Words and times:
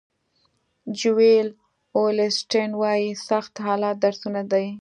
جویل 0.99 1.47
اولیسټن 1.97 2.69
وایي 2.81 3.09
سخت 3.29 3.53
حالات 3.65 3.95
درسونه 4.05 4.41
دي. 4.51 4.65